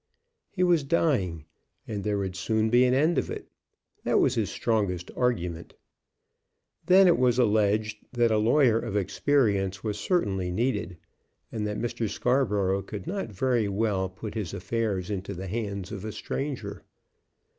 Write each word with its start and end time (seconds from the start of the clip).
He 0.49 0.63
was 0.63 0.83
dying, 0.83 1.45
and 1.87 2.03
there 2.03 2.17
would 2.17 2.35
soon 2.35 2.71
be 2.71 2.85
an 2.85 2.93
end 2.95 3.19
of 3.19 3.29
it. 3.29 3.47
That 4.03 4.19
was 4.19 4.33
his 4.33 4.49
strongest 4.49 5.11
argument. 5.15 5.75
Then 6.87 7.05
it 7.07 7.19
was 7.19 7.37
alleged 7.37 7.99
that 8.13 8.31
a 8.31 8.39
lawyer 8.39 8.79
of 8.79 8.95
experience 8.97 9.83
was 9.83 9.99
certainly 9.99 10.49
needed, 10.49 10.97
and 11.51 11.67
that 11.67 11.77
Mr. 11.77 12.09
Scarborough 12.09 12.81
could 12.81 13.05
not 13.05 13.31
very 13.31 13.67
well 13.69 14.09
put 14.09 14.33
his 14.33 14.55
affairs 14.55 15.11
into 15.11 15.35
the 15.35 15.45
hands 15.45 15.91
of 15.91 16.03
a 16.03 16.11
stranger. 16.11 16.81